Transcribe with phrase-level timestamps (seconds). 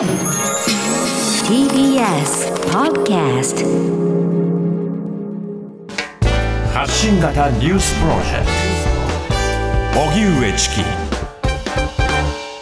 [0.00, 0.08] TBS
[2.72, 3.60] Podcast
[6.72, 8.46] 発信型ニュースプロジェク
[9.92, 10.00] ト。
[10.00, 10.76] 荻上チキ。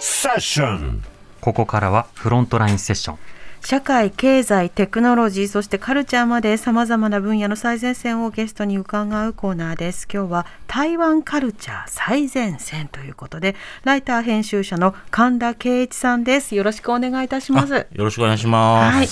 [0.00, 1.04] セッション。
[1.42, 3.18] ここからはフロントラインセッション
[3.60, 10.06] 社会、経済、テクノロジー、そしてカルチャーまで様々な分野の最前線をゲストに伺うコーナーです。
[10.12, 16.54] 今日は台湾カルチャー最前線ということで、ライター編集者の神田圭一さんです。
[16.54, 17.74] よろしくお願いいたします。
[17.74, 18.96] よろしくお願いします。
[18.96, 19.06] はい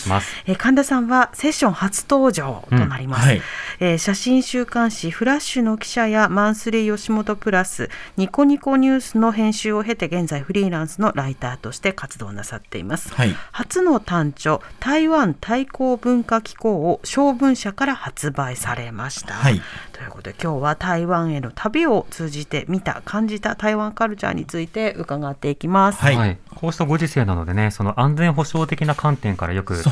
[0.47, 3.43] えー神田さんはセッション初登場となります、うんはい
[3.81, 19.63] えー写真週刊誌フラッシュの記者やマンスリー吉本プラスニコニコニュースの編集を経て現在フリーランスのライターとして活動なさっています、はい初の単著台湾対抗文化機構を小文社から発売されました、はい。
[19.95, 26.39] ということで今日は台湾への旅を通じて見た感じた台湾カルチャーについて伺っていきます、はい。
[26.57, 29.85] こうしたご時世なのでねその安全保障的な観点からよく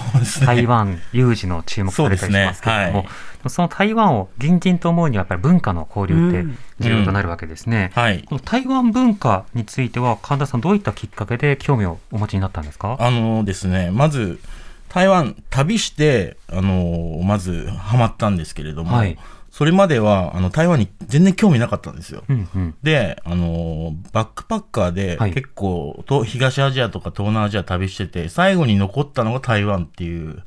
[0.44, 3.12] 台湾有事の注目されたりしますけれどもそうです
[3.44, 3.48] ね。
[3.48, 8.24] その台湾を隣人と思うにはやっぱり文化の交流って重要となるわけですね、はい。
[8.24, 12.96] この台湾文化については神田さんどういったきっかけで興味をお持ちになったんですか？
[12.98, 14.40] あのですね、まず、
[14.88, 19.16] 台湾旅して、あのまずハマったんですけれども、はい
[19.52, 22.24] それまでは、あの、台湾に全然興味なかったんですよ。
[22.26, 22.74] うんうん。
[22.82, 25.34] で、あのバックパッカーではい。
[25.34, 30.42] 結構、と東アジアとか東南アジア旅してて、最後に残ったのが台湾っていう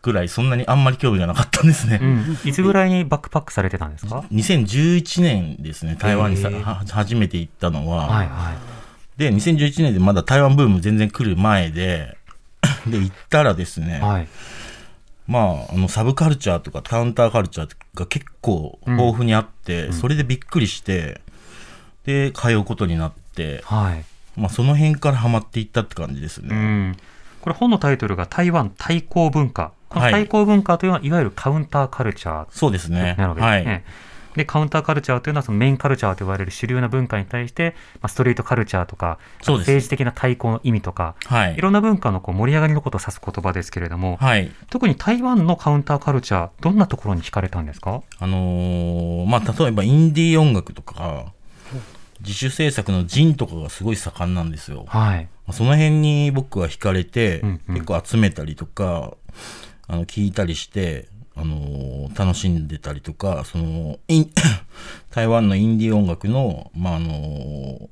[0.00, 1.98] ぐらい、そんなにあんまり興味がなかったんですね。
[2.00, 6.50] うん、いつぐらいにバックパックされてたんですか？2011年ですね、台湾にさ、
[6.90, 9.20] 初めて行ったのは、はいはい。
[9.20, 12.16] で、2011年でまだ台湾ブーム全然来る前で、
[12.86, 14.28] で、行ったらですね、はい。
[15.26, 21.20] まあ、あの、サブカルチャーとかカウンターカルチャーが結構豊富にあって、それでびっくりして、
[22.04, 24.04] で、通うことになって、はい
[24.40, 26.54] まあ、その辺からハマっていったって感じですうね。
[26.90, 26.96] ん、
[27.40, 29.72] これ本のタイトルが台湾対抗文化。
[29.88, 33.14] このはい対抗文化というのは、いわゆるカウンターカルチャーそうですね。
[33.18, 33.84] なるわけですはね。
[33.86, 33.90] い。
[34.36, 41.60] で、カウンターカルチャーというのはそのメインカルチャーと言われる主流な文化に対して、まあ、ストリートカルチャーとか、政治的な対抗の意味とか、はいい。
[41.60, 44.50] ろんな文化のこう盛り上がりのことを指す言葉ですけれども、はい。
[44.70, 48.02] 特に台湾のカウンターカルチャー、どんなところに惹かれたんですか？
[48.18, 51.32] あのーまあ、例えばインディー音楽とか、
[52.20, 54.84] 自主制作のジンとかがすごい盛んなんですよ。
[54.88, 55.24] はい。
[55.46, 59.14] まあその辺に僕は惹かれて、うんうん結構集めたりとか、
[59.86, 63.98] あの、聞いたりして、あのー楽しんでたりとか、その、
[65.10, 67.88] 台湾のインディー音楽の、まあ、あのー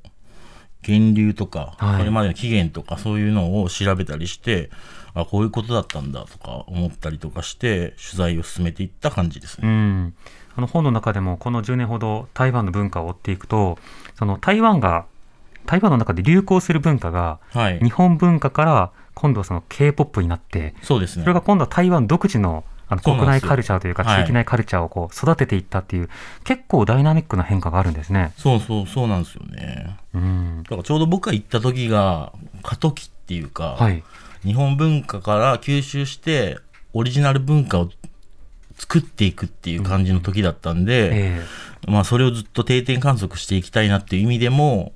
[0.86, 4.70] 源流とか、はいこれまでの起源とかそういうのを調べたりして、
[5.14, 9.68] あ、こういうことだったんだとか思ったりとかして、取材を進めていった感じですうね。
[9.68, 10.14] ん、
[10.56, 13.78] あの本の中でもこの10年ほど台湾の文化を追っていくと
[14.18, 15.06] その台湾が
[15.66, 17.90] 台湾の中で流行する文化がはい日。
[17.90, 21.22] 本文化から今度はその K-POP になってそうですね。
[21.22, 26.08] それが今度は台湾独自のあの国内カルチャーというかはい地域内カルチャーをこう育てていったっていう
[26.44, 28.32] 結構ダイナミックな変化があるんですね。
[28.36, 29.96] そうそう、そうなんですよね。
[30.14, 32.32] うんだからちょうど僕が行った時が
[32.62, 34.02] 過渡期っていうか、はい
[34.44, 36.58] 日本文化から吸収して
[36.92, 37.88] オリジナル文化を
[38.76, 41.42] 作っていくっていう感じの時だったんで、え
[41.88, 44.92] まあそれをずっと定点観測していきたいなっていう意味でも、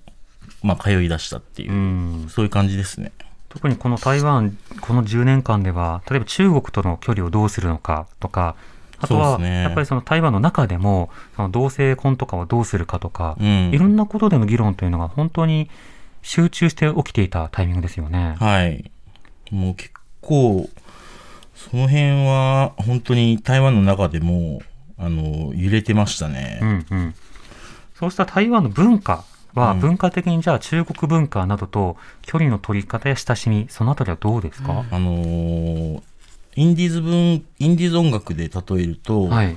[0.62, 3.12] まあ通い出したっていう、えうん、そういう感じですね。
[3.48, 8.56] 特にこの台湾この10年間では例えば中国との距離をどうするのかとか
[9.00, 15.70] あとはやっぱりその台湾の中でもその同性婚とかをどうするかとか、うんいろんなことでの議論というのが本当に
[16.22, 18.36] 集中して起きていたタイミングですよね。
[18.38, 18.90] はい。
[19.50, 20.68] もう結構、
[21.54, 24.60] その辺は本当に台湾の中でも、
[24.98, 26.58] あの、揺れてましたね。
[26.60, 27.14] うんうん、
[27.94, 29.24] そうした台湾の文化
[29.58, 36.02] はうん文化的にじゃあ中国文化などと距離の取り方や親しみそのあたりはどうですか、あのー
[36.58, 39.56] インディーズ文、インディーズ音楽で例えると、はい、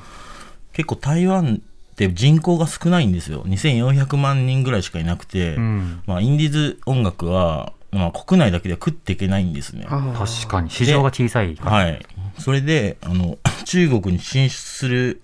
[0.72, 3.44] 結構台湾って人口が少ないんですよ。
[3.46, 9.88] 2400万人ぐらいしかいなくて、うん、まあ、インディーズ音楽は、まあ、国内だけでは食っていけないんですね。
[9.90, 11.72] 確かに市場が小さいから。
[11.72, 12.06] はい。
[12.38, 15.24] それで、あの、 中国に進出する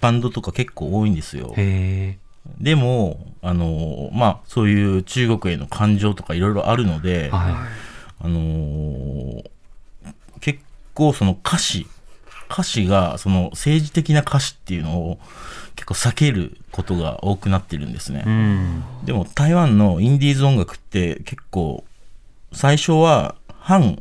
[0.00, 1.54] バンドとか結構多いんですよ。
[1.56, 2.23] へえ
[2.60, 7.54] でも、あの、まあ、そういう中国への感情とかいろいろあるので、はい。
[8.20, 9.50] あのー
[10.40, 10.60] 結
[10.94, 11.86] 構その歌詞、
[12.50, 15.18] 歌詞がその政治的な歌詞っていうのを
[15.74, 18.22] 結構避けることが多くなってるんですね。
[18.26, 18.84] うん。
[19.04, 21.84] でも台湾のインディーズ音楽って結構
[22.52, 24.00] 最初は反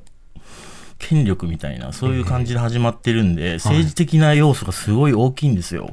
[1.00, 5.90] 権力みたいなそういう感じで始まってるんで、政治的な要素がすごい大きいんですよ。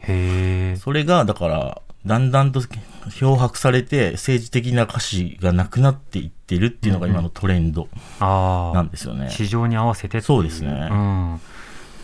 [0.78, 2.62] それがだからだんだんと
[3.10, 7.88] 漂白されて政治的な歌詞がなくなっていってるっていうのが今のトレンド
[8.20, 9.28] なんですよね。
[9.30, 10.88] 市場に合わせてそうですね。
[10.90, 11.40] うん、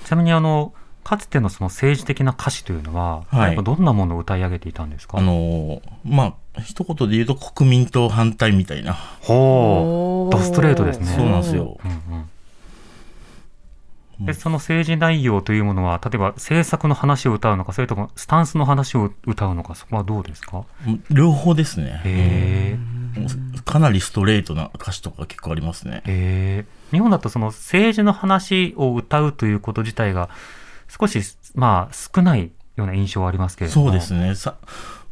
[0.05, 3.57] ちなみにあのかつてのその政治的な歌詞というのは、はい。
[3.63, 5.19] どんなものを歌い上げていたんですか？
[5.19, 10.37] あのまあ一言で言うと国民党反対みたいな、ほう。
[10.37, 11.07] ドストレートですね。
[11.07, 11.79] そうなんですよ。
[11.85, 12.31] うんうん
[14.21, 20.65] でその政治内容というものは例えば政策の話を歌うのかそれともスタンスの話を歌うのかそこはどうですか？
[21.11, 22.01] 両方ですね。
[22.05, 22.79] へ
[23.17, 23.27] えも
[23.59, 26.03] うかなりストレートな歌詞とか結構ありますね。
[26.07, 30.31] へえ日本だとその政治の話を歌うということ自体が
[30.89, 31.21] 少し
[31.55, 34.35] まあ少ないような印象はありますけれどもそうですね。
[34.35, 34.55] さ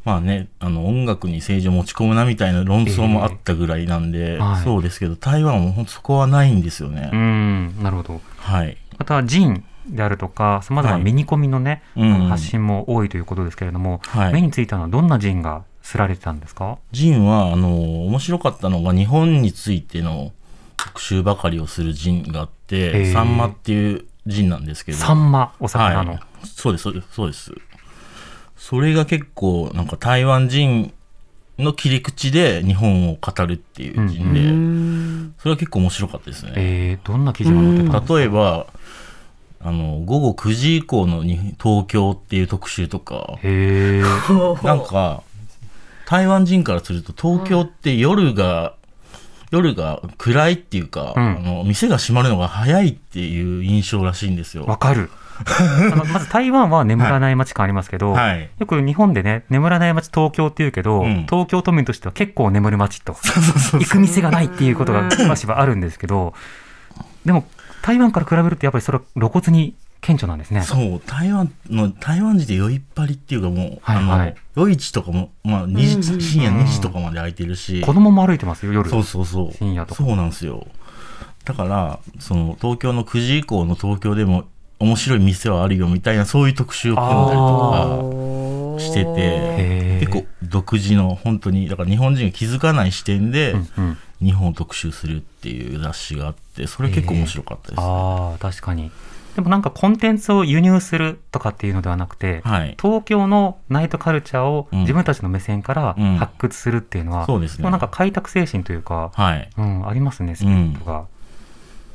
[0.04, 7.08] まあね、あの音楽に政治を持ち込むなみたいな論争もあったぐらいなんで、えーはいそうですけど、台湾は本当そこはないんですよね。
[7.10, 8.76] うんなるほどはい。
[9.04, 11.04] またジンであるとかさまざまなはい。
[11.04, 12.28] ミニコミのね、うん。
[12.28, 14.32] 発信も多いということですけれども、はい。
[14.32, 16.78] 目についたのはどんなジンがすられてたんですか？
[16.90, 20.32] ジンは、あの、面白かったのが日本についての
[20.78, 23.12] 特集ばかりをするジンがあっへて、ー。
[23.12, 24.98] サンマっていうジンなんですけど。
[24.98, 27.52] サンマお魚の、はい、そうです、そうです、そうです。
[28.56, 30.94] それが結構、なんか台湾人
[31.58, 36.52] の切り口で日本を語るっていう人で、それは結構面白かったですね。
[36.56, 38.18] えー、どんな記事が載ってたんですか？
[38.18, 38.66] 例えば、
[39.60, 44.02] あの、午後9時以降のに東京っていう特集とか、へえ
[44.66, 45.22] なんか、
[46.06, 48.74] 台湾人からすると東京って夜が、
[49.50, 51.22] 夜が暗いっていうか、うん。
[51.22, 54.64] あの店が閉まるのが早いっていう印象らしいんですよ。
[54.64, 55.10] わかる
[56.12, 58.50] まず台湾は眠らない街感ありますけど、はい。
[58.58, 61.26] よく日本でね眠らない街東京っていうけど、うん。
[61.28, 66.34] 東京都民としては結構眠る街と行く店がないっていうことがしばしばあるんですけど
[67.24, 67.44] でも
[67.82, 70.60] 台湾から比べるとやっぱりそれは露骨に顕著なんですね。
[70.60, 74.34] そう、台湾の、台湾人で酔いっぱりっていうかもう、はいはい。
[74.54, 78.90] 夜市とかも、まあ、2時、深夜2時とかまで空いてるし、子供も歩いてますよ夜。
[78.90, 79.52] そうそうそう。
[79.54, 80.04] 深夜とか。
[80.04, 80.66] そうなんですよ。
[81.46, 84.44] だから、その、東京の9時以降の東京でも
[84.78, 93.98] 面白い店はあるよみたいな、そういう特集を組んだりとかしてて、結構独自の、本当に、だから日本人が気づかない視点で、うんうん。
[94.22, 97.86] 日本を特集するっていう雑誌があって、それ結構面白かったです、ね。
[97.86, 98.90] ああ確かに。
[99.34, 102.76] でもなんかコンテンツを輸入するとかっていうのではなくて、はい。
[102.80, 104.80] 東京のナイトカルチャーをうん。
[104.80, 106.16] 自分たちの目線からうん。
[106.16, 107.64] 発掘するっていうのは、そうですね。
[107.64, 109.50] もなんか開拓精神というか、はい。
[109.58, 111.06] うん、ありますねスピリットが、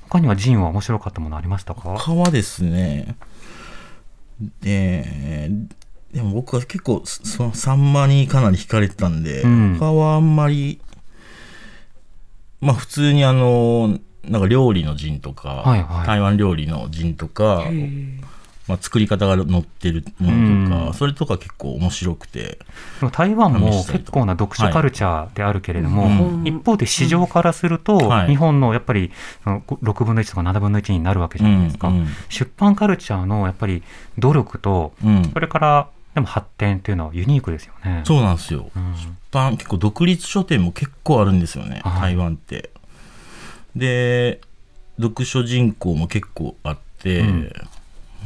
[0.09, 1.81] 他にはジンは面白かったものありましたか？
[1.97, 3.15] 他はですね、
[4.61, 5.51] で、
[6.11, 9.77] でも僕は結構そそのサンマにかなり惹かれてたんで、うん。
[9.77, 10.81] 他はあんまり、
[12.59, 16.07] まあ普通にあの、なんか料理の陣とか、はいはい。
[16.07, 17.65] 台湾料理の陣とか、
[18.69, 20.93] まあ、作り方が載ってるものとか、うん。
[20.93, 22.59] それとか結構面白くて、
[23.11, 26.49] 台湾も結構な読書カルチャーであるけれども、はい。
[26.49, 28.27] 一方で市場からすると、はい。
[28.27, 29.11] 日本のやっぱり
[29.43, 33.81] その6分の1とか7分の1になるわけじゃないですか、うん出版カルチャーのやっぱり
[34.19, 35.17] 努力とうん。
[35.17, 38.03] うんそれからでも発展っていうのはユニークですよね。
[38.05, 38.69] そうなんですよ。
[38.75, 38.93] うん。
[38.95, 42.01] 出版結構独立書店も結構あるんですよね、はい。
[42.13, 42.69] 台湾って。
[43.75, 44.41] で
[44.99, 47.51] 読書人口も結構あって、うん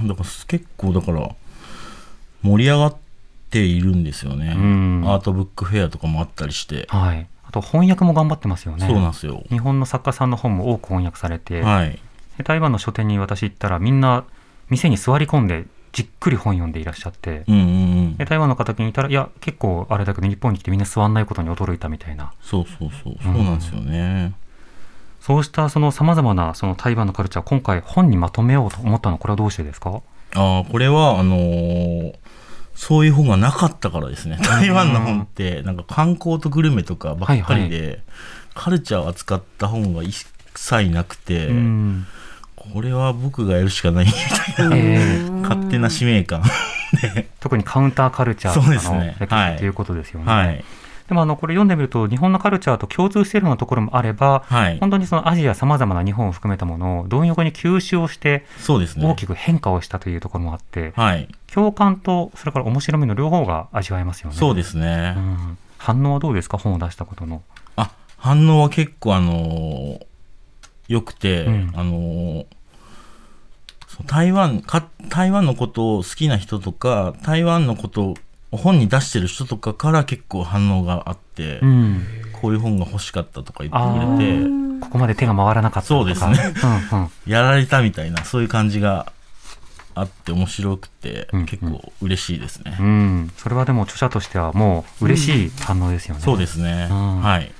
[0.01, 1.29] だから結構だから
[2.41, 2.95] 盛り上がっ
[3.49, 5.03] ているんですよね、うん。
[5.05, 8.85] アートブックフェアとかもあったりして、はい、あと翻訳も頑張ってますよね。
[8.87, 9.43] そうなんですよ。
[9.49, 11.99] 日本の作家さんの本も多く翻訳されて、はい、
[12.37, 14.25] で台湾の書店に私行ったらみんな
[14.69, 17.65] 店に座り込んでじっくり本読んでいらっしゃって、うんうんう
[18.13, 18.17] ん。
[18.17, 22.33] で台湾の方にいたらいや結構あれだけど日本に来てみんな座んないことに驚いたみたいな。
[22.41, 23.15] そうそうそう。
[23.21, 24.33] そうなんですよね。
[25.25, 30.01] そうしたそのさまざまなその台湾のカルチャー今回本にまとめようと思ったのはこれはどうしてですか？
[30.35, 32.13] ああこれはあのー
[32.75, 34.37] そういう本がなかったからですね。
[34.41, 38.01] 台湾の本って、なんか観光とグルメとかばっかりで、
[38.55, 40.25] カルチャーを扱った本が一
[40.55, 42.07] 切なくて、うん
[42.55, 44.11] これは僕がやるしかないみ
[44.55, 44.79] たいな、え
[45.23, 46.41] え勝手な使命感。
[47.39, 50.25] 特にカウンターカルチャーとかのね歴はい史ということですよね。
[50.25, 50.65] はい。
[51.07, 54.79] でもあのこれ読んでみると日本のカルチャーと共通しているようなところもあれば、はい。
[54.79, 59.05] 本当にそのアジアさまざまな日本を含めたものを貪欲に吸収をしてそうですね。
[59.05, 61.27] 大きく変化をしたというところもあって、はい。
[61.53, 64.35] 共感とそれから面白みの両方が味わえますよね。
[64.37, 65.13] そうですね。
[65.17, 66.57] うん反応はどうですか？
[66.57, 67.43] 本を出したことの。
[67.75, 70.05] あ、反応は結構あのー
[70.87, 72.45] 良くて、うんあのー
[74.07, 78.13] 台湾か、台湾のことを好きな人とか、台湾のことを
[78.57, 82.05] 本に出してる人とかから結構反応があって、うん、
[82.41, 84.49] こういう本が欲しかったとか言あってくれて、
[84.81, 86.03] ここまで手が回らなかったとか。
[86.03, 86.53] そうですね
[86.91, 89.11] うんうんやられたみたいな、そういう感じが
[89.95, 92.77] あって面白くて、うん結構嬉しいですね。
[92.79, 96.21] うん、それはでも著者としてはもう嬉しい反応ですよね。
[96.21, 96.87] そうですね。
[96.89, 97.51] うんはい。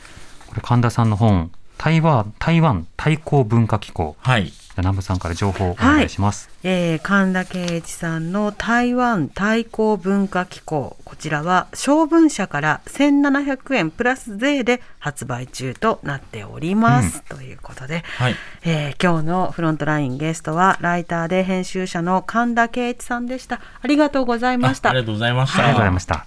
[0.48, 4.52] これ神田さんの本台湾台湾対抗文化機構はい。
[4.74, 6.50] じゃあ南部さんから情報をお願いします。
[6.64, 18.36] えー神田圭一さんの台湾対抗文化機構こちらは小文社から1700円プラス税で発売中となっております、ということで、はい。
[18.64, 25.60] えー今日のフロントラインゲストはライターで編集者の神田圭一さんでしたありがとうございましたありがとうございました。
[25.60, 26.26] ありがとうございました。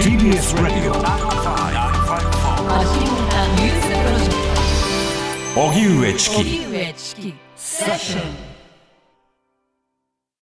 [0.00, 0.92] TBS Radio
[5.56, 6.30] 荻上チ
[7.16, 7.49] キ
[7.80, 8.49] Session.